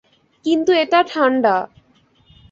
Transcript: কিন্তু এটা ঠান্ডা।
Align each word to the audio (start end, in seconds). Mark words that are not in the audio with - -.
কিন্তু 0.45 0.71
এটা 0.73 0.99
ঠান্ডা। 1.03 1.55